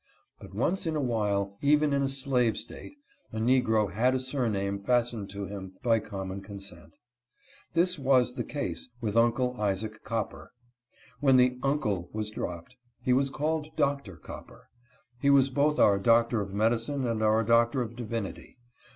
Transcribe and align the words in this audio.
But 0.39 0.55
once 0.55 0.87
in 0.87 0.95
a 0.95 0.99
while, 0.99 1.59
even 1.61 1.93
in 1.93 2.01
a 2.01 2.09
slave 2.09 2.57
state, 2.57 2.97
a 3.31 3.37
^ftbgro 3.37 3.93
had 3.93 4.15
a 4.15 4.19
sur 4.19 4.49
name 4.49 4.79
fastened 4.81 5.29
to 5.29 5.45
him 5.45 5.73
by 5.83 5.99
common 5.99 6.41
consent. 6.41 6.95
This 7.75 7.99
was 7.99 8.33
the 8.33 8.41
REMEDIES 8.41 8.49
FOR 8.49 8.51
BODY 8.55 8.67
AND 8.67 8.77
SOUL. 8.77 8.99
47 8.99 8.99
case 8.99 9.01
with" 9.01 9.61
Uncle" 9.61 9.61
Isaac 9.61 10.03
Copper. 10.03 10.51
When 11.19 11.37
the" 11.37 11.59
Uncle" 11.61 12.09
was 12.13 12.31
dropped, 12.31 12.77
he 13.03 13.13
was 13.13 13.29
called 13.29 13.67
Doctor 13.75 14.15
Copper. 14.15 14.69
He 15.19 15.29
was 15.29 15.51
both 15.51 15.77
our 15.77 15.99
Doctor 15.99 16.41
of 16.41 16.51
Medicine 16.51 17.05
and 17.05 17.21
our 17.21 17.43
Doctor 17.43 17.83
of 17.83 17.95
Divinity. 17.95 18.57